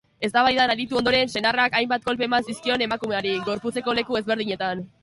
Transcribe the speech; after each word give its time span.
Eztabaidan 0.27 0.71
aritu 0.75 0.99
ondoren, 1.01 1.29
senarrak 1.35 1.77
hainbat 1.81 2.09
kolpe 2.09 2.27
eman 2.31 2.49
zizkion 2.49 2.87
emakumeari 2.89 3.39
gorputzeko 3.53 3.99
leku 4.01 4.23
ezberdinetan. 4.25 4.89